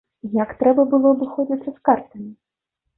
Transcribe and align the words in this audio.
Як 0.37 0.49
трэба 0.63 0.87
было 0.95 1.13
абыходзіцца 1.19 1.69
з 1.71 1.77
картамі? 1.87 2.31